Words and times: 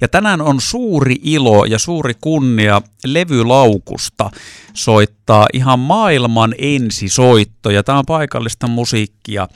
Ja 0.00 0.08
tänään 0.08 0.40
on 0.40 0.60
suuri 0.60 1.16
ilo 1.22 1.64
ja 1.64 1.78
suuri 1.78 2.14
kunnia 2.20 2.82
levylaukusta 3.04 4.30
soittaa 4.72 5.46
ihan 5.52 5.78
maailman 5.78 6.54
ensisoitto. 6.58 7.70
Ja 7.70 7.82
tämä 7.82 7.98
on 7.98 8.06
paikallista 8.06 8.66
musiikkia, 8.66 9.48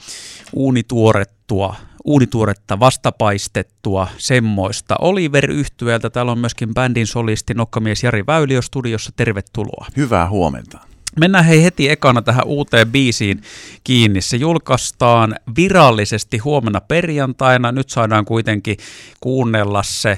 uunituorettua 0.53 1.75
uunituoretta 2.05 2.79
vastapaistettua 2.79 4.07
semmoista. 4.17 4.95
Oliver 5.01 5.51
yhtyeltä 5.51 6.09
täällä 6.09 6.31
on 6.31 6.39
myöskin 6.39 6.73
bändin 6.73 7.07
solisti 7.07 7.53
nokkamies 7.53 8.03
Jari 8.03 8.25
Väyliö 8.27 8.61
studiossa. 8.61 9.11
Tervetuloa. 9.15 9.87
Hyvää 9.97 10.29
huomenta. 10.29 10.88
Mennään 11.19 11.45
hei 11.45 11.63
heti 11.63 11.89
ekana 11.89 12.21
tähän 12.21 12.45
uuteen 12.45 12.91
biisiin 12.91 13.41
kiinni. 13.83 14.21
Se 14.21 14.37
julkaistaan 14.37 15.35
virallisesti 15.55 16.37
huomenna 16.37 16.81
perjantaina. 16.81 17.71
Nyt 17.71 17.89
saadaan 17.89 18.25
kuitenkin 18.25 18.77
kuunnella 19.19 19.83
se 19.83 20.17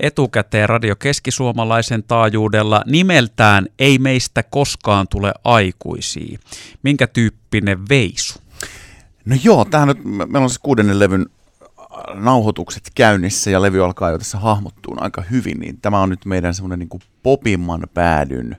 etukäteen 0.00 0.68
Radio 0.68 0.96
Keskisuomalaisen 0.96 2.02
taajuudella. 2.02 2.82
Nimeltään 2.86 3.66
Ei 3.78 3.98
meistä 3.98 4.42
koskaan 4.42 5.08
tule 5.08 5.34
aikuisia. 5.44 6.38
Minkä 6.82 7.06
tyyppinen 7.06 7.88
veisu? 7.88 8.38
No 9.24 9.36
joo, 9.44 9.64
tähän 9.64 9.88
nyt, 9.88 10.04
meillä 10.04 10.38
on 10.38 10.50
siis 10.50 10.58
kuudennen 10.58 10.98
levyn 10.98 11.26
nauhoitukset 12.14 12.90
käynnissä 12.94 13.50
ja 13.50 13.62
levy 13.62 13.84
alkaa 13.84 14.10
jo 14.10 14.18
tässä 14.18 14.38
hahmottua 14.38 14.96
aika 15.00 15.22
hyvin, 15.30 15.60
niin 15.60 15.78
tämä 15.82 16.00
on 16.00 16.08
nyt 16.08 16.24
meidän 16.24 16.54
semmoinen 16.54 16.78
niin 16.78 17.02
popimman 17.22 17.86
päädyn 17.94 18.56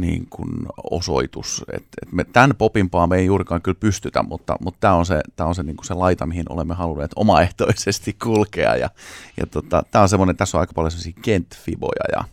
niin 0.00 0.26
kuin 0.30 0.50
osoitus. 0.90 1.64
Et, 1.72 1.84
et 2.02 2.12
me, 2.12 2.24
tämän 2.24 2.56
popimpaa 2.58 3.06
me 3.06 3.16
ei 3.16 3.26
juurikaan 3.26 3.62
kyllä 3.62 3.78
pystytä, 3.80 4.22
mutta, 4.22 4.56
mutta 4.60 4.78
tämä 4.80 4.94
on 4.94 5.06
se, 5.06 5.20
tämä 5.36 5.48
on 5.48 5.54
se, 5.54 5.62
niin 5.62 5.76
kuin 5.76 5.86
se 5.86 5.94
laita, 5.94 6.26
mihin 6.26 6.46
olemme 6.48 6.74
halunneet 6.74 7.10
omaehtoisesti 7.16 8.12
kulkea. 8.24 8.76
Ja, 8.76 8.90
ja 9.36 9.46
tota, 9.46 9.82
tämä 9.90 10.02
on 10.02 10.08
semmoinen, 10.08 10.36
tässä 10.36 10.58
on 10.58 10.60
aika 10.60 10.72
paljon 10.74 10.90
sellaisia 10.90 11.22
kentfiboja 11.22 12.04
ja, 12.12 12.24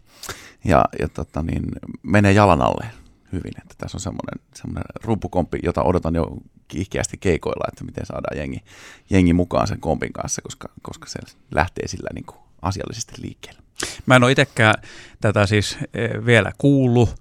ja, 0.65 0.85
ja 0.99 1.09
tota, 1.09 1.43
niin, 1.43 1.63
menee 2.03 2.31
jalan 2.31 2.61
alle 2.61 2.85
hyvin. 3.31 3.53
Että 3.57 3.75
tässä 3.77 3.97
on 3.97 4.01
semmoinen, 4.01 4.45
semmoinen 4.55 4.83
rumpukompi, 5.03 5.59
jota 5.63 5.83
odotan 5.83 6.15
jo 6.15 6.37
kiihkeästi 6.67 7.17
keikoilla, 7.17 7.65
että 7.67 7.83
miten 7.83 8.05
saadaan 8.05 8.37
jengi, 8.37 8.63
jengi 9.09 9.33
mukaan 9.33 9.67
sen 9.67 9.79
kompin 9.79 10.13
kanssa, 10.13 10.41
koska, 10.41 10.69
koska 10.81 11.09
se 11.09 11.19
lähtee 11.51 11.87
sillä 11.87 12.09
niin 12.13 12.25
kuin 12.25 12.37
asiallisesti 12.61 13.13
liikkeelle. 13.21 13.61
Mä 14.05 14.15
en 14.15 14.23
ole 14.23 14.31
itsekään 14.31 14.73
tätä 15.21 15.45
siis 15.45 15.77
eh, 15.93 16.25
vielä 16.25 16.51
kuullut 16.57 17.15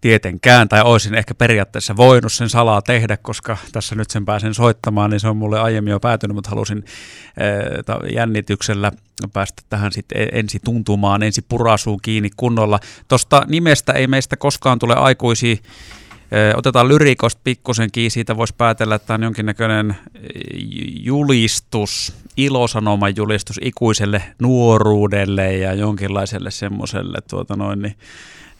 tietenkään, 0.00 0.68
tai 0.68 0.82
olisin 0.82 1.14
ehkä 1.14 1.34
periaatteessa 1.34 1.96
voinut 1.96 2.32
sen 2.32 2.48
salaa 2.48 2.82
tehdä, 2.82 3.16
koska 3.16 3.56
tässä 3.72 3.94
nyt 3.94 4.10
sen 4.10 4.24
pääsen 4.24 4.54
soittamaan, 4.54 5.10
niin 5.10 5.20
se 5.20 5.28
on 5.28 5.36
mulle 5.36 5.60
aiemmin 5.60 5.90
jo 5.90 6.00
päätynyt, 6.00 6.34
mutta 6.34 6.50
halusin 6.50 6.84
jännityksellä 8.14 8.92
päästä 9.32 9.62
tähän 9.68 9.92
sitten 9.92 10.28
ensi 10.32 10.58
tuntumaan, 10.64 11.22
ensi 11.22 11.42
purasuun 11.48 11.98
kiinni 12.02 12.30
kunnolla. 12.36 12.80
Tuosta 13.08 13.42
nimestä 13.48 13.92
ei 13.92 14.06
meistä 14.06 14.36
koskaan 14.36 14.78
tule 14.78 14.94
aikuisia 14.94 15.56
Otetaan 16.56 16.88
lyrikosta 16.88 17.40
pikkusen 17.44 17.90
kiinni, 17.92 18.10
siitä 18.10 18.36
voisi 18.36 18.54
päätellä, 18.58 18.94
että 18.94 19.06
tämä 19.06 19.14
on 19.14 19.22
jonkinnäköinen 19.22 19.96
julistus, 21.00 22.12
ilosanoman 22.36 23.16
julistus 23.16 23.60
ikuiselle 23.62 24.22
nuoruudelle 24.42 25.56
ja 25.56 25.74
jonkinlaiselle 25.74 26.50
semmoiselle 26.50 27.18
tuota 27.30 27.56
noin, 27.56 27.82
niin 27.82 27.96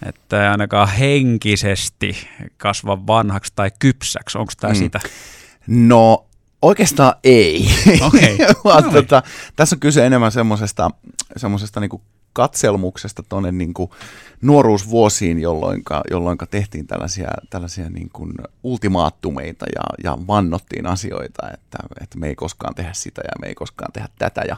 että 0.03 0.43
ei 0.43 0.49
ainakaan 0.49 0.89
henkisesti 0.89 2.29
kasva 2.57 3.07
vanhaksi 3.07 3.53
tai 3.57 3.71
kypsäksi. 3.79 4.39
Onko 4.39 4.53
tämä 4.61 4.73
mm. 4.73 4.79
sitä? 4.79 5.01
No 5.67 6.27
oikeastaan 6.63 7.15
ei. 7.25 7.69
Okay. 8.01 8.37
Vaan, 8.65 8.85
no 8.85 8.91
tota, 8.91 9.23
tässä 9.57 9.77
on 9.77 9.81
kyse 9.81 10.07
enemmän 10.07 10.33
semmoisesta, 10.33 10.91
semmoisesta 11.37 11.81
niin 11.81 11.91
katselmuksesta 12.33 13.23
tuonne 13.29 13.53
niin 13.53 13.75
nuoruusvuosiin, 14.43 15.41
jolloin, 15.41 15.83
tehtiin 16.51 16.87
tällaisia, 16.87 17.29
tällaisia 17.51 17.91
niin 17.91 18.11
kuin 18.13 18.33
ultimaattumeita 18.63 19.67
ja, 19.75 19.83
ja 20.05 20.19
vannottiin 20.27 20.87
asioita, 20.87 21.51
että, 21.55 21.79
että 22.01 22.19
me 22.19 22.29
ei 22.29 22.35
koskaan 22.35 22.75
tehdä 22.75 22.93
sitä 22.93 23.23
ja 23.25 23.33
me 23.41 23.47
ei 23.47 23.55
koskaan 23.55 23.93
tehdä 23.93 24.09
tätä. 24.19 24.43
Ja, 24.49 24.57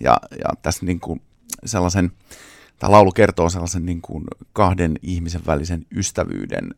ja, 0.00 0.16
ja 0.30 0.48
tässä 0.62 0.86
niin 0.86 1.00
kuin 1.00 1.22
sellaisen 1.64 2.12
tämä 2.78 2.90
laulu 2.90 3.12
kertoo 3.12 3.50
sellaisen 3.50 3.86
niin 3.86 4.00
kuin 4.00 4.24
kahden 4.52 4.98
ihmisen 5.02 5.46
välisen 5.46 5.86
ystävyyden 5.96 6.74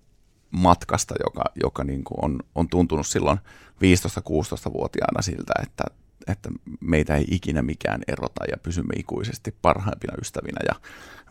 matkasta, 0.51 1.15
joka, 1.25 1.45
joka 1.63 1.85
niin 1.85 2.05
kuin 2.05 2.25
on, 2.25 2.41
on 2.55 2.69
tuntunut 2.69 3.07
silloin 3.07 3.39
15-16-vuotiaana 3.77 5.23
siltä, 5.23 5.53
että, 5.63 5.85
että 6.27 6.49
meitä 6.81 7.17
ei 7.17 7.25
ikinä 7.31 7.63
mikään 7.63 8.01
erota 8.09 8.45
ja 8.51 8.57
pysymme 8.63 8.95
ikuisesti 8.97 9.55
parhaimpina 9.63 10.15
ystävinä 10.21 10.59
ja 10.69 10.75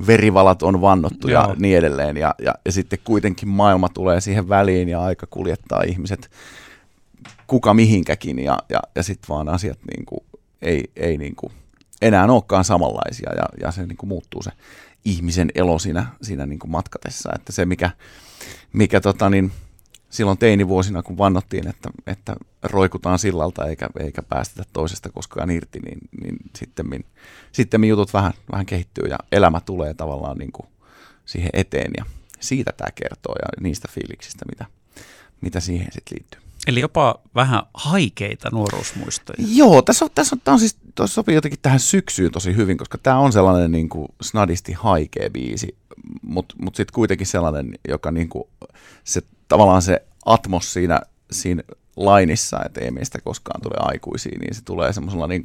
verivalat 0.07 0.63
on 0.63 0.81
vannottu 0.81 1.27
Joo. 1.27 1.41
ja 1.41 1.55
niin 1.59 1.77
edelleen. 1.77 2.17
Ja, 2.17 2.35
ja, 2.39 2.53
ja 2.65 2.71
sitten 2.71 2.99
kuitenkin 3.03 3.49
maailma 3.49 3.89
tulee 3.89 4.21
siihen 4.21 4.49
väliin 4.49 4.89
ja 4.89 5.01
aika 5.01 5.27
kuljettaa 5.29 5.83
ihmiset 5.83 6.31
kuka 7.47 7.73
mihinkäkin 7.73 8.39
ja, 8.39 8.59
ja, 8.69 8.79
ja 8.95 9.03
sitten 9.03 9.29
vaan 9.29 9.49
asiat 9.49 9.79
niin 9.91 10.05
kuin, 10.05 10.19
ei, 10.61 10.83
ei 10.95 11.17
niin 11.17 11.35
kuin 11.35 11.53
enää 12.01 12.25
olekaan 12.25 12.63
samanlaisia 12.63 13.33
ja, 13.33 13.45
ja 13.61 13.71
se 13.71 13.85
niin 13.85 13.97
kuin 13.97 14.07
muuttuu 14.07 14.43
se 14.43 14.51
ihmisen 15.05 15.51
elo 15.55 15.79
siinä, 15.79 16.05
siinä 16.21 16.45
niin 16.45 16.59
kuin 16.59 16.71
matkatessa. 16.71 17.29
Että 17.35 17.51
se, 17.51 17.65
mikä, 17.65 17.89
mikä 18.73 19.01
tota, 19.01 19.29
niin, 19.29 19.51
silloin 20.09 20.37
teinivuosina, 20.37 21.03
kun 21.03 21.17
vannottiin, 21.17 21.67
että, 21.67 21.89
että 22.07 22.35
roikutaan 22.63 23.19
sillalta 23.19 23.65
eikä, 23.65 23.89
eikä 23.99 24.21
päästetä 24.21 24.63
toisesta 24.73 25.09
koskaan 25.09 25.51
irti, 25.51 25.79
niin, 25.79 25.99
niin 26.21 26.37
sitten, 26.55 27.03
sitten 27.51 27.83
jutut 27.83 28.13
vähän, 28.13 28.33
vähän 28.51 28.65
kehittyy 28.65 29.05
ja 29.09 29.17
elämä 29.31 29.61
tulee 29.61 29.93
tavallaan 29.93 30.37
niin 30.37 30.51
kuin 30.51 30.67
siihen 31.25 31.49
eteen 31.53 31.91
ja 31.97 32.05
siitä 32.39 32.71
tämä 32.77 32.91
kertoo 32.95 33.35
ja 33.35 33.61
niistä 33.61 33.87
fiiliksistä, 33.91 34.45
mitä, 34.49 34.65
mitä 35.41 35.59
siihen 35.59 35.91
sitten 35.91 36.17
liittyy. 36.17 36.41
Eli 36.67 36.79
jopa 36.79 37.19
vähän 37.35 37.63
haikeita 37.73 38.49
nuoruusmuistoja. 38.51 39.47
Joo, 39.55 39.81
tässä 39.81 40.05
on, 40.05 40.11
tässä 40.15 40.35
on, 40.35 40.41
tämä 40.43 40.53
on 40.53 40.59
siis, 40.59 40.77
tässä 40.95 41.13
sopii 41.13 41.35
jotenkin 41.35 41.59
tähän 41.61 41.79
syksyyn 41.79 42.31
tosi 42.31 42.55
hyvin, 42.55 42.77
koska 42.77 42.97
tämä 42.97 43.19
on 43.19 43.33
sellainen 43.33 43.71
niin 43.71 43.89
kuin 43.89 44.07
snadisti 44.21 44.73
haikea 44.73 45.29
biisi, 45.29 45.77
mutta 46.21 46.55
mut 46.61 46.75
sitten 46.75 46.93
kuitenkin 46.93 47.27
sellainen, 47.27 47.79
joka 47.87 48.11
niin 48.11 48.29
kuin, 48.29 48.43
se, 49.03 49.21
tavallaan 49.47 49.81
se 49.81 50.01
atmos 50.25 50.73
siinä, 50.73 51.01
siinä 51.31 51.63
lainissa, 51.95 52.59
että 52.65 52.81
ei 52.81 52.91
meistä 52.91 53.19
koskaan 53.21 53.61
tule 53.61 53.75
aikuisia, 53.79 54.37
niin 54.39 54.55
se 54.55 54.61
tulee 54.63 54.93
semmoisella 54.93 55.27
niin 55.27 55.43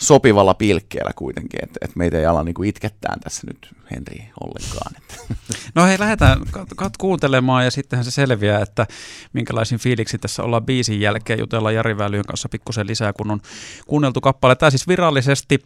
sopivalla 0.00 0.54
pilkkeellä 0.54 1.12
kuitenkin, 1.16 1.64
että, 1.64 1.78
että 1.82 1.98
meitä 1.98 2.18
ei 2.18 2.26
ala 2.26 2.44
niin 2.44 2.54
kuin 2.54 2.68
itkettään 2.68 3.20
tässä 3.20 3.46
nyt 3.46 3.74
Henri 3.90 4.30
ollenkaan. 4.40 4.92
Että. 4.96 5.14
No 5.74 5.84
hei, 5.84 5.98
lähdetään 5.98 6.38
kat- 6.82 6.98
kuuntelemaan 6.98 7.64
ja 7.64 7.70
sittenhän 7.70 8.04
se 8.04 8.10
selviää, 8.10 8.60
että 8.60 8.86
minkälaisin 9.32 9.78
fiiliksi 9.78 10.18
tässä 10.18 10.42
ollaan 10.42 10.66
biisin 10.66 11.00
jälkeen. 11.00 11.38
Jutellaan 11.38 11.74
Jari 11.74 11.98
Välyön 11.98 12.24
kanssa 12.24 12.48
pikkusen 12.48 12.86
lisää, 12.86 13.12
kun 13.12 13.30
on 13.30 13.40
kuunneltu 13.86 14.20
kappale. 14.20 14.54
Tämä 14.54 14.70
siis 14.70 14.88
virallisesti 14.88 15.64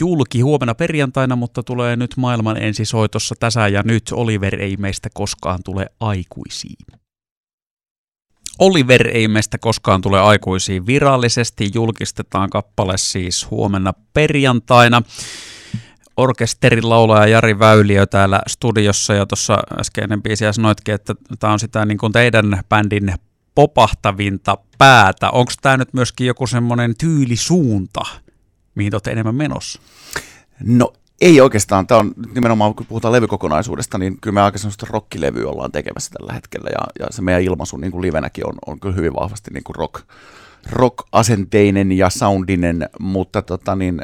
julki 0.00 0.40
huomenna 0.40 0.74
perjantaina, 0.74 1.36
mutta 1.36 1.62
tulee 1.62 1.96
nyt 1.96 2.16
maailman 2.16 2.62
ensisoitossa 2.62 3.34
tässä 3.40 3.68
ja 3.68 3.82
nyt. 3.82 4.02
Oliver 4.12 4.62
ei 4.62 4.76
meistä 4.76 5.08
koskaan 5.14 5.58
tule 5.64 5.86
aikuisiin. 6.00 7.00
Oliver 8.60 9.08
ei 9.08 9.28
meistä 9.28 9.58
koskaan 9.58 10.00
tule 10.00 10.20
aikuisiin. 10.20 10.86
Virallisesti 10.86 11.70
julkistetaan 11.74 12.50
kappale 12.50 12.98
siis 12.98 13.50
huomenna 13.50 13.92
perjantaina. 14.12 15.02
Orkesterin 16.16 16.88
laulaja 16.88 17.26
Jari 17.26 17.58
Väyliö 17.58 18.06
täällä 18.06 18.40
studiossa 18.46 19.14
ja 19.14 19.26
tuossa 19.26 19.58
äskeinen 19.80 20.22
biisi 20.22 20.44
sanoitkin, 20.52 20.94
että 20.94 21.14
tämä 21.38 21.52
on 21.52 21.60
sitä 21.60 21.84
niin 21.84 21.98
kuin 21.98 22.12
teidän 22.12 22.62
bändin 22.68 23.14
popahtavinta 23.54 24.58
päätä. 24.78 25.30
Onko 25.30 25.52
tämä 25.62 25.76
nyt 25.76 25.92
myöskin 25.92 26.26
joku 26.26 26.46
semmoinen 26.46 26.94
tyylisuunta, 26.98 28.00
mihin 28.74 28.94
olette 28.94 29.10
enemmän 29.10 29.34
menossa? 29.34 29.80
No 30.64 30.92
ei 31.20 31.40
oikeastaan. 31.40 31.86
Tämä 31.86 32.00
on 32.00 32.12
nimenomaan, 32.34 32.74
kun 32.74 32.86
puhutaan 32.86 33.12
levykokonaisuudesta, 33.12 33.98
niin 33.98 34.20
kyllä 34.20 34.34
me 34.34 34.40
aika 34.40 34.58
sellaista 34.58 34.86
rockilevyä 34.90 35.48
ollaan 35.48 35.72
tekemässä 35.72 36.10
tällä 36.10 36.32
hetkellä. 36.32 36.70
Ja, 36.72 37.04
ja 37.04 37.06
se 37.10 37.22
meidän 37.22 37.42
ilmaisu 37.42 37.76
niin 37.76 37.92
kuin 37.92 38.02
livenäkin 38.02 38.46
on, 38.46 38.54
on 38.66 38.80
kyllä 38.80 38.94
hyvin 38.94 39.14
vahvasti 39.14 39.50
niin 39.50 39.64
kuin 39.64 39.76
rock, 39.76 39.94
rock-asenteinen 40.72 41.92
ja 41.92 42.10
soundinen, 42.10 42.88
mutta 43.00 43.42
tota 43.42 43.76
niin, 43.76 44.00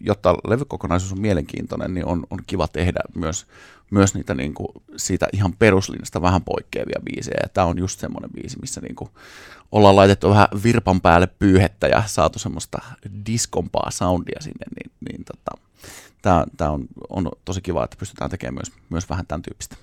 jotta 0.00 0.34
levykokonaisuus 0.46 1.12
on 1.12 1.20
mielenkiintoinen, 1.20 1.94
niin 1.94 2.06
on, 2.06 2.26
on 2.30 2.38
kiva 2.46 2.68
tehdä 2.68 3.00
myös, 3.14 3.46
myös 3.90 4.14
niitä 4.14 4.34
niin 4.34 4.54
kuin 4.54 4.68
siitä 4.96 5.28
ihan 5.32 5.52
peruslinjasta 5.58 6.22
vähän 6.22 6.42
poikkeavia 6.42 7.00
biisejä. 7.04 7.40
Ja 7.42 7.48
tämä 7.48 7.66
on 7.66 7.78
just 7.78 8.00
semmoinen 8.00 8.30
biisi, 8.30 8.58
missä 8.60 8.80
niin 8.80 8.94
kuin 8.94 9.10
ollaan 9.72 9.96
laitettu 9.96 10.30
vähän 10.30 10.48
virpan 10.62 11.00
päälle 11.00 11.26
pyyhettä 11.26 11.86
ja 11.86 12.02
saatu 12.06 12.38
semmoista 12.38 12.78
diskompaa 13.26 13.90
soundia 13.90 14.40
sinne, 14.40 14.66
niin, 14.76 14.92
niin 15.10 15.24
tota, 15.24 15.61
tämä, 16.22 16.44
tämä 16.56 16.70
on, 16.70 16.84
on 17.08 17.28
tosi 17.44 17.60
kiva, 17.60 17.84
että 17.84 17.96
pystytään 17.96 18.30
tekemään 18.30 18.54
myös, 18.54 18.72
myös 18.90 19.08
vähän 19.10 19.26
tämän 19.26 19.42
tyyppistä. 19.42 19.76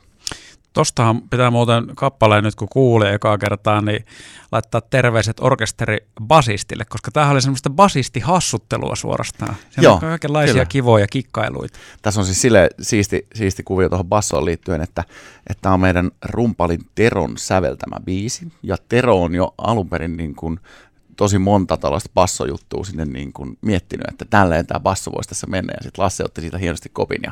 Tostahan 0.74 1.22
pitää 1.22 1.52
muuten 1.52 1.84
kappaleen 1.96 2.44
nyt 2.44 2.56
kun 2.56 2.68
kuulee 2.72 3.14
ekaa 3.14 3.38
kertaa, 3.38 3.82
niin 3.82 4.06
laittaa 4.52 4.82
terveiset 4.82 5.38
orkesteri 5.40 5.98
basistille, 6.22 6.86
koska 6.86 7.12
tämähän 7.12 7.34
oli 7.34 7.42
semmoista 7.42 7.70
basistihassuttelua 7.70 8.96
suorastaan. 8.96 9.56
Siellä 9.56 9.88
Joo, 9.88 9.94
on 9.94 10.00
kaikenlaisia 10.00 10.54
kyllä. 10.54 10.66
kivoja 10.66 11.08
kikkailuita. 11.08 11.80
Tässä 12.02 12.20
on 12.20 12.26
siis 12.26 12.42
sille 12.42 12.70
siisti, 12.82 13.28
siisti 13.36 13.64
kuvio 13.64 13.90
tuohon 13.90 14.06
bassoon 14.06 14.46
liittyen, 14.46 14.82
että 14.82 15.04
tämä 15.62 15.74
on 15.74 15.80
meidän 15.80 16.12
rumpalin 16.26 16.82
Teron 16.96 17.38
säveltämä 17.38 17.98
biisi. 18.06 18.48
Ja 18.64 18.78
Tero 18.90 19.24
on 19.24 19.36
jo 19.36 19.54
alun 19.58 19.90
perin 19.90 20.18
niin 20.18 20.36
kuin 20.36 20.60
tosi 21.20 21.40
monta 21.40 21.78
tällaista 21.78 22.10
bassojuttua 22.14 22.84
sinne 22.84 23.06
niin 23.06 23.34
kuin 23.34 23.58
miettinyt, 23.62 24.08
että 24.08 24.26
tälleen 24.30 24.68
tämä 24.68 24.80
basso 24.80 25.12
voisi 25.12 25.30
tässä 25.30 25.48
mennä. 25.48 25.74
Ja 25.78 25.84
sitten 25.84 26.04
Lasse 26.04 26.24
otti 26.24 26.42
siitä 26.42 26.58
hienosti 26.58 26.90
kopin 26.94 27.22
ja 27.24 27.32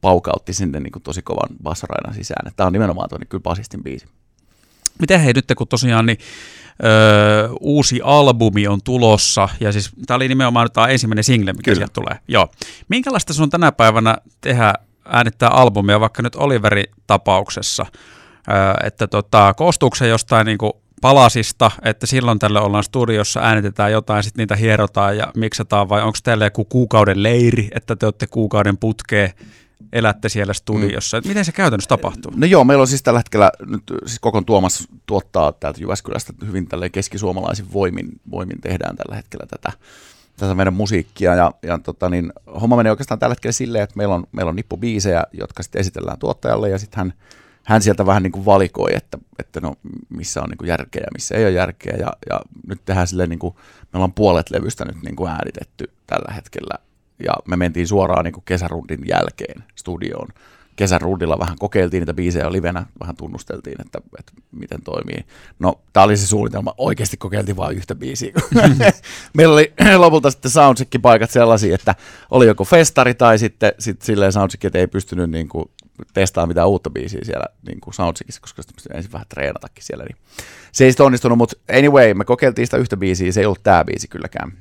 paukautti 0.00 0.52
sinne 0.52 0.80
niin 0.80 0.92
kuin 0.92 1.02
tosi 1.02 1.22
kovan 1.22 1.48
bassoraidan 1.62 2.14
sisään. 2.14 2.52
Tämä 2.56 2.66
on 2.66 2.72
nimenomaan 2.72 3.08
tuo 3.08 3.18
niin 3.18 3.28
kyllä 3.28 3.42
basistin 3.42 3.82
biisi. 3.82 4.06
Miten 5.00 5.20
hei 5.20 5.32
nyt, 5.32 5.52
kun 5.56 5.68
tosiaan 5.68 6.06
niin, 6.06 6.18
öö, 6.84 7.48
uusi 7.60 8.00
albumi 8.04 8.68
on 8.68 8.82
tulossa, 8.84 9.48
ja 9.60 9.72
siis 9.72 9.90
tämä 10.06 10.16
oli 10.16 10.28
nimenomaan 10.28 10.68
tämä 10.72 10.86
ensimmäinen 10.86 11.24
single, 11.24 11.52
mikä 11.52 11.70
Kyllä. 11.70 11.76
sieltä 11.76 11.92
tulee. 11.92 12.18
Joo. 12.28 12.48
Minkälaista 12.88 13.32
se 13.32 13.42
on 13.42 13.50
tänä 13.50 13.72
päivänä 13.72 14.18
tehdä 14.40 14.74
äänittää 15.04 15.48
albumia, 15.48 16.00
vaikka 16.00 16.22
nyt 16.22 16.36
Oliveri 16.36 16.84
tapauksessa, 17.06 17.86
öö, 18.48 18.86
että 18.86 19.06
tota, 19.06 19.54
koostuuko 19.54 19.96
se 19.96 20.08
jostain 20.08 20.46
niin 20.46 20.58
kuin 20.58 20.72
palasista, 21.02 21.70
että 21.84 22.06
silloin 22.06 22.38
tälle 22.38 22.60
ollaan 22.60 22.84
studiossa, 22.84 23.40
äänitetään 23.40 23.92
jotain, 23.92 24.22
sitten 24.22 24.42
niitä 24.42 24.56
hierotaan 24.56 25.16
ja 25.16 25.32
miksataan, 25.36 25.88
vai 25.88 26.02
onko 26.02 26.18
teille 26.22 26.44
joku 26.44 26.64
kuukauden 26.64 27.22
leiri, 27.22 27.68
että 27.74 27.96
te 27.96 28.06
olette 28.06 28.26
kuukauden 28.26 28.78
putkeen, 28.78 29.30
elätte 29.92 30.28
siellä 30.28 30.52
studiossa. 30.52 31.20
Mm. 31.20 31.28
Miten 31.28 31.44
se 31.44 31.52
käytännössä 31.52 31.88
tapahtuu? 31.88 32.32
No 32.36 32.46
joo, 32.46 32.64
meillä 32.64 32.82
on 32.82 32.88
siis 32.88 33.02
tällä 33.02 33.18
hetkellä, 33.18 33.50
nyt 33.66 33.82
siis 34.06 34.18
Kokon 34.20 34.44
Tuomas 34.44 34.88
tuottaa 35.06 35.52
täältä 35.52 35.80
Jyväskylästä 35.80 36.32
hyvin 36.46 36.68
tälle 36.68 36.90
keskisuomalaisin 36.90 37.72
voimin, 37.72 38.08
voimin 38.30 38.60
tehdään 38.60 38.96
tällä 38.96 39.16
hetkellä 39.16 39.46
tätä, 39.46 39.72
tätä 40.36 40.54
meidän 40.54 40.74
musiikkia. 40.74 41.34
Ja, 41.34 41.52
ja 41.62 41.78
tota 41.78 42.08
niin, 42.08 42.32
homma 42.60 42.76
menee 42.76 42.90
oikeastaan 42.90 43.18
tällä 43.18 43.32
hetkellä 43.32 43.52
silleen, 43.52 43.84
että 43.84 43.96
meillä 43.96 44.14
on, 44.14 44.26
meillä 44.32 44.50
on 44.50 44.56
nippu 44.56 44.76
biisejä, 44.76 45.24
jotka 45.32 45.62
sitten 45.62 45.80
esitellään 45.80 46.18
tuottajalle 46.18 46.68
ja 46.68 46.78
sitten 46.78 46.98
hän 46.98 47.12
hän 47.64 47.82
sieltä 47.82 48.06
vähän 48.06 48.22
niin 48.22 48.32
kuin 48.32 48.44
valikoi, 48.44 48.90
että, 48.94 49.18
että 49.38 49.60
no, 49.60 49.74
missä 50.08 50.42
on 50.42 50.48
niin 50.48 50.58
kuin 50.58 50.68
järkeä 50.68 51.00
ja 51.00 51.10
missä 51.14 51.34
ei 51.34 51.44
ole 51.44 51.52
järkeä. 51.52 51.96
Ja, 51.98 52.12
ja 52.30 52.40
nyt 52.66 52.84
tehdään 52.84 53.06
silleen, 53.06 53.28
niin 53.28 53.38
kuin, 53.38 53.54
me 53.92 53.96
ollaan 53.96 54.12
puolet 54.12 54.50
levystä 54.50 54.84
nyt 54.84 55.02
niin 55.02 55.16
kuin 55.16 55.30
äänitetty 55.30 55.90
tällä 56.06 56.34
hetkellä. 56.34 56.78
Ja 57.24 57.32
me 57.48 57.56
mentiin 57.56 57.88
suoraan 57.88 58.24
niin 58.24 58.32
kuin 58.32 58.44
kesärundin 58.44 59.00
jälkeen 59.08 59.64
studioon. 59.74 60.28
Kesärundilla 60.76 61.38
vähän 61.38 61.58
kokeiltiin 61.58 62.00
niitä 62.00 62.14
biisejä 62.14 62.52
livenä, 62.52 62.86
vähän 63.00 63.16
tunnusteltiin, 63.16 63.80
että, 63.80 64.00
että 64.18 64.32
miten 64.52 64.82
toimii. 64.82 65.24
No, 65.58 65.80
tämä 65.92 66.04
oli 66.04 66.16
se 66.16 66.26
suunnitelma. 66.26 66.74
Oikeasti 66.78 67.16
kokeiltiin 67.16 67.56
vain 67.56 67.76
yhtä 67.76 67.94
biisiä. 67.94 68.32
Meillä 69.36 69.54
oli 69.54 69.72
lopulta 69.96 70.30
sitten 70.30 70.50
soundcheck-paikat 70.50 71.30
sellaisia, 71.30 71.74
että 71.74 71.94
oli 72.30 72.46
joko 72.46 72.64
festari 72.64 73.14
tai 73.14 73.38
sitten 73.38 73.72
sit 73.78 74.02
silleen 74.02 74.32
soundcheck, 74.32 74.64
että 74.64 74.78
ei 74.78 74.86
pystynyt 74.86 75.30
niin 75.30 75.48
kuin 75.48 75.70
testaa 76.14 76.46
mitään 76.46 76.68
uutta 76.68 76.90
biisiä 76.90 77.20
siellä 77.24 77.46
niin 77.66 77.80
kuin 77.80 77.94
Soundcheckissa, 77.94 78.40
koska 78.40 78.62
sitten 78.62 78.96
ensin 78.96 79.12
vähän 79.12 79.26
treenatakin 79.28 79.84
siellä. 79.84 80.04
Niin 80.04 80.16
se 80.72 80.84
ei 80.84 80.92
sitten 80.92 81.06
onnistunut, 81.06 81.38
mutta 81.38 81.56
anyway, 81.78 82.14
me 82.14 82.24
kokeiltiin 82.24 82.66
sitä 82.66 82.76
yhtä 82.76 82.96
biisiä, 82.96 83.32
se 83.32 83.40
ei 83.40 83.46
ollut 83.46 83.62
tämä 83.62 83.84
biisi 83.84 84.08
kylläkään. 84.08 84.52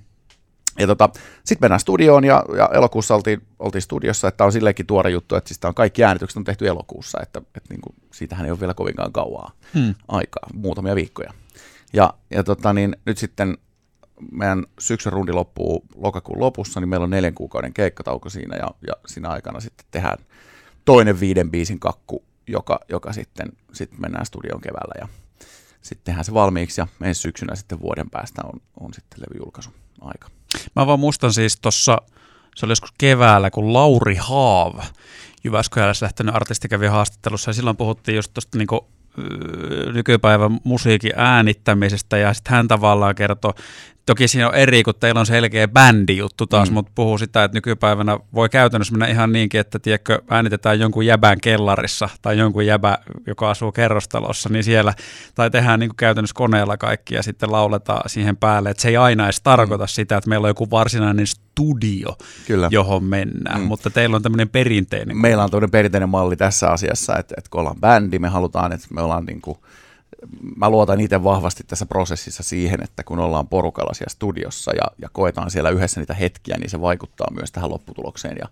Ja 0.80 0.88
tota, 0.88 1.10
sitten 1.44 1.66
mennään 1.66 1.80
studioon 1.80 2.24
ja, 2.24 2.46
ja 2.58 2.70
elokuussa 2.74 3.16
oltiin, 3.16 3.42
oltiin 3.60 3.82
studiossa, 3.82 4.28
että 4.28 4.46
on 4.46 4.52
silleenkin 4.52 4.86
tuore 4.86 5.10
juttu, 5.10 5.36
että 5.36 5.48
siis 5.48 5.60
on 5.64 5.74
kaikki 5.74 6.04
äänitykset 6.04 6.38
on 6.38 6.44
tehty 6.44 6.68
elokuussa, 6.68 7.20
että, 7.22 7.42
että 7.56 7.70
niin 7.74 7.82
kuin, 7.82 7.96
siitähän 8.14 8.46
ei 8.46 8.52
ole 8.52 8.60
vielä 8.60 8.74
kovinkaan 8.74 9.12
kauaa 9.12 9.52
hmm. 9.74 9.96
aikaa, 10.08 10.48
muutamia 10.54 10.96
viikkoja. 10.96 11.34
Ja, 11.94 12.14
ja 12.30 12.44
tota, 12.44 12.74
niin, 12.74 12.96
nyt 13.06 13.18
sitten 13.18 13.58
meidän 14.32 14.66
syksyn 14.80 15.14
rundi 15.14 15.32
loppuu 15.32 15.86
lokakuun 15.96 16.40
lopussa, 16.40 16.80
niin 16.80 16.90
meillä 16.90 17.04
on 17.04 17.10
neljän 17.10 17.34
kuukauden 17.34 17.74
keikkatauko 17.74 18.30
siinä 18.30 18.56
ja, 18.58 18.68
ja 18.88 18.94
siinä 19.06 19.30
aikana 19.30 19.60
sitten 19.60 19.86
tehdään 19.92 20.18
toinen 20.86 21.20
viiden 21.20 21.52
biisin 21.52 21.80
kakku, 21.80 22.24
joka, 22.48 22.80
joka 22.90 23.14
sitten, 23.14 23.52
sitten 23.74 24.02
mennään 24.02 24.26
studion 24.26 24.62
keväällä 24.62 24.94
ja 25.02 25.08
sitten 25.82 26.06
tehdään 26.06 26.26
se 26.26 26.34
valmiiksi 26.34 26.82
ja 26.82 26.88
ensi 27.02 27.22
syksynä 27.22 27.56
sitten 27.56 27.80
vuoden 27.80 28.10
päästä 28.10 28.42
on, 28.46 28.62
on 28.80 28.94
sitten 28.94 29.20
levyjulkaisu 29.20 29.70
aika. 30.02 30.30
Mä 30.76 30.88
vaan 30.88 31.00
muistan 31.00 31.34
siis 31.34 31.60
tuossa, 31.62 31.98
se 32.56 32.66
oli 32.66 32.72
joskus 32.72 32.94
keväällä, 32.98 33.52
kun 33.52 33.74
Lauri 33.74 34.16
Haav, 34.16 34.80
Jyväskylässä 35.44 36.04
lähtenyt 36.04 36.36
artisti 36.36 36.68
kävi 36.68 36.88
haastattelussa 36.88 37.50
ja 37.50 37.54
silloin 37.54 37.78
puhuttiin 37.78 38.16
just 38.16 38.34
tuosta 38.34 38.58
niinku 38.58 38.88
nykypäivän 39.94 40.60
musiikin 40.64 41.12
äänittämisestä 41.16 42.18
ja 42.18 42.34
sitten 42.34 42.54
hän 42.54 42.68
tavallaan 42.68 43.16
kertoi 43.16 43.54
Toki 44.06 44.28
siinä 44.28 44.48
on 44.48 44.56
eri, 44.56 44.84
kun 44.84 44.94
teillä 45.00 45.20
on 45.20 45.26
selkeä 45.26 45.68
bändijuttu 45.68 46.48
taas, 46.48 46.70
mm. 46.70 46.74
mutta 46.74 46.92
puhuu 46.96 47.18
sitä, 47.18 47.44
että 47.44 47.58
nykypäivänä 47.58 48.20
voi 48.34 48.50
käytännössä 48.50 48.94
mennä 48.94 49.08
ihan 49.08 49.32
niinkin, 49.32 49.62
että 49.62 49.80
tiedätkö, 49.80 50.22
äänitetään 50.30 50.80
jonkun 50.80 51.06
jäbän 51.06 51.42
kellarissa 51.42 52.10
tai 52.22 52.38
jonkun 52.38 52.66
jäbä, 52.66 52.98
joka 53.28 53.50
asuu 53.50 53.72
kerrostalossa, 53.72 54.50
niin 54.50 54.64
siellä, 54.64 54.94
tai 55.36 55.50
tehdään 55.52 55.80
niin 55.80 55.90
kuin 55.90 55.98
käytännössä 55.98 56.34
koneella 56.34 56.78
kaikki 56.78 57.16
ja 57.16 57.24
sitten 57.24 57.52
lauletaan 57.52 58.10
siihen 58.10 58.38
päälle, 58.38 58.70
että 58.70 58.82
se 58.82 58.90
ei 58.90 58.98
aina 58.98 59.24
edes 59.24 59.42
tarkoita 59.42 59.84
mm. 59.84 59.88
sitä, 59.88 60.18
että 60.18 60.30
meillä 60.30 60.46
on 60.46 60.50
joku 60.50 60.72
varsinainen 60.72 61.28
studio, 61.28 62.18
Kyllä. 62.48 62.68
johon 62.72 63.04
mennään, 63.04 63.62
mm. 63.62 63.68
mutta 63.68 63.90
teillä 63.90 64.16
on 64.16 64.22
tämmöinen 64.22 64.50
perinteinen. 64.50 65.18
Meillä 65.18 65.44
on 65.44 65.52
tämmöinen 65.52 65.72
perinteinen 65.72 66.10
malli 66.10 66.36
tässä 66.36 66.70
asiassa, 66.70 67.18
että, 67.18 67.36
että 67.38 67.50
kun 67.50 67.60
ollaan 67.60 67.80
bändi, 67.80 68.20
me 68.20 68.28
halutaan, 68.28 68.72
että 68.72 68.88
me 68.90 69.02
ollaan 69.02 69.26
niin 69.26 69.42
kuin 69.42 69.58
mä 70.56 70.70
luotan 70.70 71.00
itse 71.00 71.24
vahvasti 71.24 71.64
tässä 71.68 71.86
prosessissa 71.86 72.44
siihen, 72.44 72.84
että 72.84 73.04
kun 73.04 73.20
ollaan 73.20 73.48
porukalla 73.48 73.94
siellä 73.94 74.12
studiossa 74.12 74.72
ja, 74.76 74.84
ja 75.02 75.10
koetaan 75.12 75.52
siellä 75.52 75.70
yhdessä 75.70 76.00
niitä 76.00 76.14
hetkiä, 76.14 76.58
niin 76.58 76.70
se 76.70 76.82
vaikuttaa 76.82 77.28
myös 77.32 77.52
tähän 77.52 77.70
lopputulokseen 77.70 78.38
ja, 78.40 78.48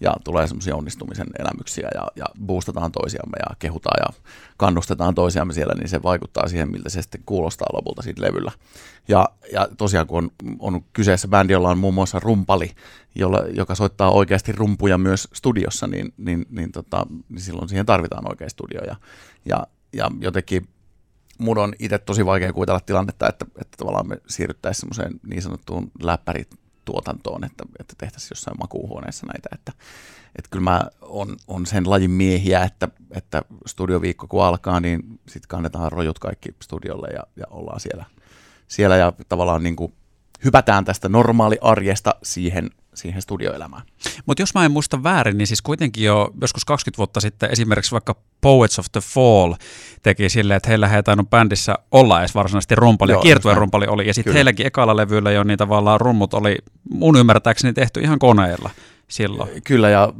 ja 0.00 0.14
tulee 0.24 0.46
semmoisia 0.46 0.76
onnistumisen 0.76 1.26
elämyksiä 1.38 1.88
ja, 1.94 2.08
ja 2.16 2.24
boostataan 2.46 2.92
toisiamme 2.92 3.36
ja 3.38 3.56
kehutaan 3.58 3.96
ja 4.00 4.22
kannustetaan 4.56 5.14
toisiamme 5.14 5.52
siellä, 5.52 5.74
niin 5.74 5.88
se 5.88 6.02
vaikuttaa 6.02 6.48
siihen, 6.48 6.70
miltä 6.70 6.88
se 6.88 7.02
sitten 7.02 7.22
kuulostaa 7.26 7.68
lopulta 7.72 8.02
siitä 8.02 8.22
levyllä. 8.22 8.52
Ja, 9.08 9.28
ja 9.52 9.68
tosiaan 9.76 10.06
kun 10.06 10.18
on, 10.18 10.30
on 10.58 10.84
kyseessä 10.92 11.28
bändi, 11.28 11.52
jolla 11.52 11.70
on 11.70 11.78
muun 11.78 11.94
muassa 11.94 12.20
rumpali, 12.20 12.70
jolla, 13.14 13.38
joka 13.38 13.74
soittaa 13.74 14.10
oikeasti 14.10 14.52
rumpuja 14.52 14.98
myös 14.98 15.28
studiossa, 15.32 15.86
niin, 15.86 16.14
niin, 16.16 16.46
niin, 16.50 16.72
tota, 16.72 17.06
niin 17.28 17.40
silloin 17.40 17.68
siihen 17.68 17.86
tarvitaan 17.86 18.28
oikea 18.28 18.48
studio 18.48 18.80
ja, 18.84 18.96
ja, 19.44 19.66
ja 19.92 20.10
jotenkin 20.20 20.68
mun 21.38 21.58
on 21.58 21.72
itse 21.78 21.98
tosi 21.98 22.26
vaikea 22.26 22.52
kuvitella 22.52 22.80
tilannetta, 22.80 23.28
että, 23.28 23.46
että 23.60 23.76
tavallaan 23.76 24.08
me 24.08 24.16
siirryttäisiin 24.28 24.80
semmoiseen 24.80 25.20
niin 25.26 25.42
sanottuun 25.42 25.90
läppärituotantoon, 26.02 27.44
että, 27.44 27.64
että 27.80 27.94
tehtäisiin 27.98 28.30
jossain 28.30 28.58
makuuhuoneessa 28.60 29.26
näitä, 29.26 29.48
että, 29.52 29.72
että 30.36 30.50
kyllä 30.50 30.64
mä 30.64 30.82
on, 31.00 31.36
on 31.48 31.66
sen 31.66 31.90
lajin 31.90 32.10
miehiä, 32.10 32.62
että, 32.62 32.88
että 33.10 33.42
studioviikko 33.66 34.26
kun 34.26 34.44
alkaa, 34.44 34.80
niin 34.80 35.02
sitten 35.28 35.48
kannetaan 35.48 35.92
rojut 35.92 36.18
kaikki 36.18 36.54
studiolle 36.62 37.08
ja, 37.08 37.22
ja 37.36 37.44
ollaan 37.50 37.80
siellä, 37.80 38.04
siellä 38.68 38.96
ja 38.96 39.12
tavallaan 39.28 39.62
niin 39.62 39.76
kuin 39.76 39.94
hypätään 40.44 40.84
tästä 40.84 41.08
normaali 41.08 41.58
arjesta 41.60 42.14
siihen 42.22 42.70
siihen 42.94 43.22
studioelämään. 43.22 43.82
Mutta 44.26 44.42
jos 44.42 44.54
mä 44.54 44.64
en 44.64 44.70
muista 44.70 45.02
väärin, 45.02 45.38
niin 45.38 45.46
siis 45.46 45.62
kuitenkin 45.62 46.04
jo 46.04 46.30
joskus 46.40 46.64
20 46.64 46.98
vuotta 46.98 47.20
sitten 47.20 47.50
esimerkiksi 47.50 47.92
vaikka 47.92 48.16
Poets 48.40 48.78
of 48.78 48.86
the 48.92 49.00
Fall 49.00 49.54
teki 50.02 50.28
silleen, 50.28 50.56
että 50.56 50.68
heillä 50.68 50.96
ei 50.96 51.02
tainnut 51.02 51.30
bändissä 51.30 51.74
olla 51.90 52.20
edes 52.20 52.34
varsinaisesti 52.34 52.74
rumpali, 52.74 53.12
Joo, 53.12 53.20
ja 53.20 53.22
kiertueen 53.22 53.56
rumpali 53.58 53.86
oli, 53.86 54.06
ja 54.06 54.14
sitten 54.14 54.34
heilläkin 54.34 54.66
ekalla 54.66 54.96
levyllä 54.96 55.30
jo 55.30 55.44
niin 55.44 55.58
tavallaan 55.58 56.00
rummut 56.00 56.34
oli 56.34 56.56
mun 56.90 57.16
ymmärtääkseni 57.16 57.72
tehty 57.72 58.00
ihan 58.00 58.18
koneella 58.18 58.70
silloin. 59.08 59.62
Kyllä, 59.62 59.90
ja 59.90 60.12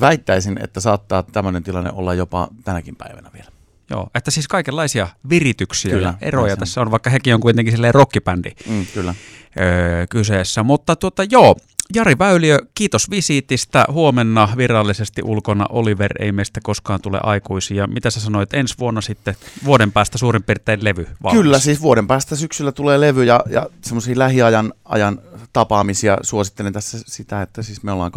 väittäisin, 0.00 0.58
että 0.62 0.80
saattaa 0.80 1.22
tämmöinen 1.22 1.62
tilanne 1.62 1.90
olla 1.92 2.14
jopa 2.14 2.48
tänäkin 2.64 2.96
päivänä 2.96 3.30
vielä. 3.34 3.50
Joo, 3.90 4.10
että 4.14 4.30
siis 4.30 4.48
kaikenlaisia 4.48 5.08
virityksiä 5.30 5.90
kyllä, 5.90 6.08
ja 6.08 6.14
eroja 6.20 6.56
tässä 6.56 6.80
on, 6.80 6.90
vaikka 6.90 7.10
hekin 7.10 7.34
on 7.34 7.40
kuitenkin 7.40 7.72
silleen 7.72 7.94
rockibändi 7.94 8.50
mm, 8.68 8.86
kyllä. 8.94 9.14
Öö, 9.60 10.06
kyseessä. 10.06 10.62
Mutta 10.62 10.96
tuota, 10.96 11.24
joo, 11.30 11.56
Jari 11.94 12.18
Väyliö, 12.18 12.58
kiitos 12.74 13.10
visiitistä. 13.10 13.84
Huomenna 13.92 14.48
virallisesti 14.56 15.22
ulkona 15.24 15.66
Oliver 15.68 16.12
ei 16.18 16.32
meistä 16.32 16.60
koskaan 16.62 17.00
tule 17.00 17.20
aikuisia. 17.22 17.86
Mitä 17.86 18.10
sä 18.10 18.20
sanoit, 18.20 18.54
ensi 18.54 18.74
vuonna 18.78 19.00
sitten 19.00 19.34
vuoden 19.64 19.92
päästä 19.92 20.18
suurin 20.18 20.42
piirtein 20.42 20.84
levy 20.84 21.08
valmis? 21.22 21.42
Kyllä, 21.42 21.58
siis 21.58 21.82
vuoden 21.82 22.06
päästä 22.06 22.36
syksyllä 22.36 22.72
tulee 22.72 23.00
levy 23.00 23.24
ja, 23.24 23.40
ja 23.50 23.66
semmoisia 23.82 24.18
lähiajan 24.18 24.72
ajan 24.84 25.18
tapaamisia 25.52 26.18
suosittelen 26.22 26.72
tässä 26.72 26.98
sitä, 27.06 27.42
että 27.42 27.62
siis 27.62 27.82
me 27.82 27.92
ollaan 27.92 28.12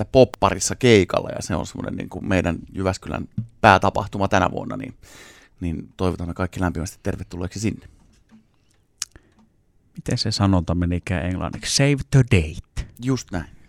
20.20. 0.00 0.06
popparissa 0.12 0.76
keikalla 0.76 1.28
ja 1.28 1.42
se 1.42 1.56
on 1.56 1.66
semmoinen 1.66 1.96
niin 1.96 2.08
kuin 2.08 2.28
meidän 2.28 2.56
Jyväskylän 2.72 3.28
päätapahtuma 3.60 4.28
tänä 4.28 4.50
vuonna, 4.50 4.76
niin, 4.76 4.94
niin 5.60 5.88
toivotamme 5.96 6.34
kaikki 6.34 6.60
lämpimästi 6.60 6.98
tervetulleeksi 7.02 7.60
sinne 7.60 7.86
miten 9.96 10.18
se 10.18 10.30
sanonta 10.30 10.74
menikään 10.74 11.26
englanniksi, 11.26 11.76
save 11.76 11.96
the 12.10 12.22
date. 12.30 12.88
Just 13.04 13.30
näin. 13.30 13.61